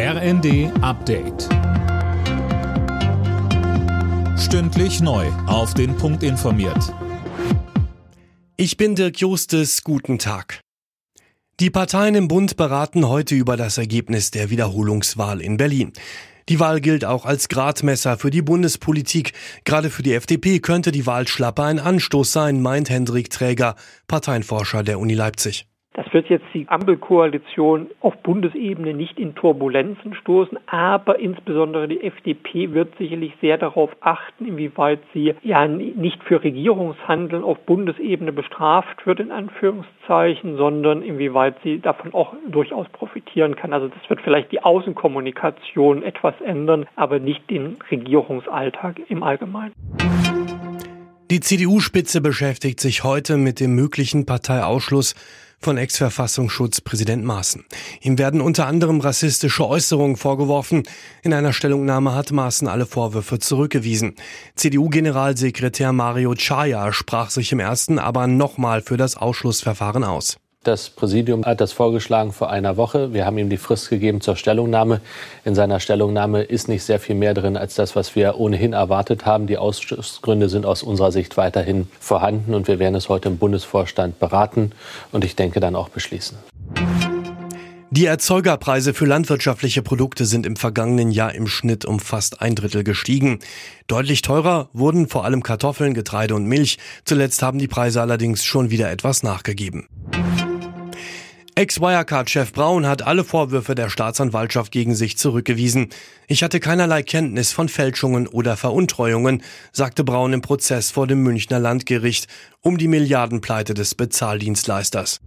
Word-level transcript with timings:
RND 0.00 0.70
Update. 0.80 1.48
Stündlich 4.38 5.00
neu. 5.00 5.26
Auf 5.48 5.74
den 5.74 5.96
Punkt 5.96 6.22
informiert. 6.22 6.94
Ich 8.56 8.76
bin 8.76 8.94
Dirk 8.94 9.18
Justes. 9.18 9.82
Guten 9.82 10.20
Tag. 10.20 10.60
Die 11.58 11.70
Parteien 11.70 12.14
im 12.14 12.28
Bund 12.28 12.56
beraten 12.56 13.08
heute 13.08 13.34
über 13.34 13.56
das 13.56 13.76
Ergebnis 13.76 14.30
der 14.30 14.50
Wiederholungswahl 14.50 15.40
in 15.40 15.56
Berlin. 15.56 15.92
Die 16.48 16.60
Wahl 16.60 16.80
gilt 16.80 17.04
auch 17.04 17.24
als 17.24 17.48
Gradmesser 17.48 18.18
für 18.18 18.30
die 18.30 18.42
Bundespolitik. 18.42 19.32
Gerade 19.64 19.90
für 19.90 20.04
die 20.04 20.14
FDP 20.14 20.60
könnte 20.60 20.92
die 20.92 21.06
Wahlschlappe 21.06 21.64
ein 21.64 21.80
Anstoß 21.80 22.30
sein, 22.30 22.62
meint 22.62 22.88
Hendrik 22.88 23.30
Träger, 23.30 23.74
Parteienforscher 24.06 24.84
der 24.84 25.00
Uni 25.00 25.14
Leipzig. 25.14 25.66
Das 25.98 26.14
wird 26.14 26.28
jetzt 26.28 26.46
die 26.54 26.68
Ampelkoalition 26.68 27.88
auf 28.00 28.16
Bundesebene 28.18 28.94
nicht 28.94 29.18
in 29.18 29.34
Turbulenzen 29.34 30.14
stoßen, 30.14 30.56
aber 30.68 31.18
insbesondere 31.18 31.88
die 31.88 32.04
FDP 32.04 32.72
wird 32.72 32.96
sicherlich 32.98 33.32
sehr 33.40 33.58
darauf 33.58 33.90
achten, 33.98 34.46
inwieweit 34.46 35.00
sie 35.12 35.34
ja 35.42 35.66
nicht 35.66 36.22
für 36.22 36.44
Regierungshandeln 36.44 37.42
auf 37.42 37.58
Bundesebene 37.66 38.30
bestraft 38.30 39.08
wird, 39.08 39.18
in 39.18 39.32
Anführungszeichen, 39.32 40.56
sondern 40.56 41.02
inwieweit 41.02 41.56
sie 41.64 41.80
davon 41.80 42.14
auch 42.14 42.32
durchaus 42.46 42.88
profitieren 42.90 43.56
kann. 43.56 43.72
Also 43.72 43.88
das 43.88 44.08
wird 44.08 44.20
vielleicht 44.20 44.52
die 44.52 44.62
Außenkommunikation 44.62 46.04
etwas 46.04 46.40
ändern, 46.42 46.86
aber 46.94 47.18
nicht 47.18 47.50
den 47.50 47.76
Regierungsalltag 47.90 49.00
im 49.08 49.24
Allgemeinen. 49.24 49.72
Die 51.30 51.40
CDU-Spitze 51.40 52.22
beschäftigt 52.22 52.80
sich 52.80 53.04
heute 53.04 53.36
mit 53.36 53.60
dem 53.60 53.74
möglichen 53.74 54.24
Parteiausschluss 54.24 55.14
von 55.60 55.76
Ex-Verfassungsschutz-Präsident 55.76 57.22
Maaßen. 57.22 57.66
Ihm 58.00 58.16
werden 58.16 58.40
unter 58.40 58.66
anderem 58.66 59.00
rassistische 59.00 59.68
Äußerungen 59.68 60.16
vorgeworfen. 60.16 60.84
In 61.22 61.34
einer 61.34 61.52
Stellungnahme 61.52 62.14
hat 62.14 62.32
Maaßen 62.32 62.66
alle 62.66 62.86
Vorwürfe 62.86 63.38
zurückgewiesen. 63.38 64.14
CDU-Generalsekretär 64.54 65.92
Mario 65.92 66.34
Chaya 66.34 66.94
sprach 66.94 67.28
sich 67.28 67.52
im 67.52 67.60
ersten 67.60 67.98
aber 67.98 68.26
nochmal 68.26 68.80
für 68.80 68.96
das 68.96 69.18
Ausschlussverfahren 69.18 70.04
aus. 70.04 70.38
Das 70.64 70.90
Präsidium 70.90 71.46
hat 71.46 71.62
das 71.62 71.72
vorgeschlagen 71.72 72.32
vor 72.32 72.50
einer 72.50 72.76
Woche. 72.76 73.14
Wir 73.14 73.24
haben 73.24 73.38
ihm 73.38 73.48
die 73.48 73.56
Frist 73.56 73.88
gegeben 73.88 74.20
zur 74.20 74.36
Stellungnahme. 74.36 75.00
In 75.44 75.54
seiner 75.54 75.80
Stellungnahme 75.80 76.42
ist 76.42 76.68
nicht 76.68 76.82
sehr 76.82 76.98
viel 76.98 77.14
mehr 77.14 77.32
drin 77.32 77.56
als 77.56 77.74
das, 77.74 77.96
was 77.96 78.14
wir 78.16 78.38
ohnehin 78.38 78.74
erwartet 78.74 79.24
haben. 79.24 79.46
Die 79.46 79.56
Ausschlussgründe 79.56 80.50
sind 80.50 80.66
aus 80.66 80.82
unserer 80.82 81.10
Sicht 81.10 81.38
weiterhin 81.38 81.88
vorhanden 82.00 82.54
und 82.54 82.68
wir 82.68 82.78
werden 82.78 82.96
es 82.96 83.08
heute 83.08 83.28
im 83.28 83.38
Bundesvorstand 83.38 84.18
beraten 84.18 84.72
und 85.10 85.24
ich 85.24 85.36
denke 85.36 85.58
dann 85.60 85.74
auch 85.74 85.88
beschließen. 85.88 86.36
Die 87.90 88.04
Erzeugerpreise 88.04 88.92
für 88.92 89.06
landwirtschaftliche 89.06 89.80
Produkte 89.80 90.26
sind 90.26 90.44
im 90.44 90.56
vergangenen 90.56 91.10
Jahr 91.10 91.34
im 91.34 91.46
Schnitt 91.46 91.86
um 91.86 91.98
fast 91.98 92.42
ein 92.42 92.54
Drittel 92.54 92.84
gestiegen. 92.84 93.38
Deutlich 93.86 94.20
teurer 94.20 94.68
wurden 94.74 95.08
vor 95.08 95.24
allem 95.24 95.42
Kartoffeln, 95.42 95.94
Getreide 95.94 96.34
und 96.34 96.44
Milch. 96.44 96.76
Zuletzt 97.04 97.42
haben 97.42 97.58
die 97.58 97.68
Preise 97.68 98.02
allerdings 98.02 98.44
schon 98.44 98.68
wieder 98.68 98.90
etwas 98.90 99.22
nachgegeben. 99.22 99.88
Ex-Wirecard-Chef 101.58 102.52
Braun 102.52 102.86
hat 102.86 103.02
alle 103.02 103.24
Vorwürfe 103.24 103.74
der 103.74 103.90
Staatsanwaltschaft 103.90 104.70
gegen 104.70 104.94
sich 104.94 105.18
zurückgewiesen. 105.18 105.88
Ich 106.28 106.44
hatte 106.44 106.60
keinerlei 106.60 107.02
Kenntnis 107.02 107.50
von 107.50 107.68
Fälschungen 107.68 108.28
oder 108.28 108.56
Veruntreuungen, 108.56 109.42
sagte 109.72 110.04
Braun 110.04 110.32
im 110.32 110.40
Prozess 110.40 110.92
vor 110.92 111.08
dem 111.08 111.24
Münchner 111.24 111.58
Landgericht 111.58 112.28
um 112.60 112.78
die 112.78 112.86
Milliardenpleite 112.86 113.74
des 113.74 113.96
Bezahldienstleisters. 113.96 115.20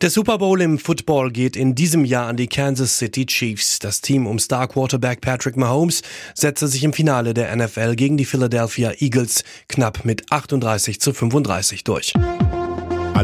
Der 0.00 0.08
Super 0.08 0.38
Bowl 0.38 0.62
im 0.62 0.78
Football 0.78 1.32
geht 1.32 1.54
in 1.54 1.74
diesem 1.74 2.06
Jahr 2.06 2.26
an 2.26 2.38
die 2.38 2.48
Kansas 2.48 2.96
City 2.96 3.26
Chiefs. 3.26 3.78
Das 3.78 4.00
Team 4.00 4.26
um 4.26 4.38
Star 4.38 4.68
Quarterback 4.68 5.20
Patrick 5.20 5.58
Mahomes 5.58 6.00
setzte 6.34 6.66
sich 6.68 6.82
im 6.82 6.94
Finale 6.94 7.34
der 7.34 7.54
NFL 7.54 7.94
gegen 7.94 8.16
die 8.16 8.24
Philadelphia 8.24 8.92
Eagles 9.00 9.44
knapp 9.68 10.06
mit 10.06 10.32
38 10.32 10.98
zu 10.98 11.12
35 11.12 11.84
durch. 11.84 12.14